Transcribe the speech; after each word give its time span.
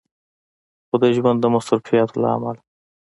خو 0.87 0.95
د 1.01 1.03
ژوند 1.15 1.37
د 1.41 1.45
مصروفياتو 1.55 2.19
له 2.21 2.27
عمله 2.35 2.61